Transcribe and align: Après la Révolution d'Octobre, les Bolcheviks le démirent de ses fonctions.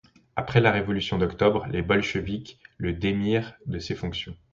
Après 0.35 0.61
la 0.61 0.71
Révolution 0.71 1.19
d'Octobre, 1.19 1.67
les 1.69 1.83
Bolcheviks 1.83 2.57
le 2.79 2.93
démirent 2.93 3.53
de 3.67 3.77
ses 3.77 3.93
fonctions. 3.93 4.35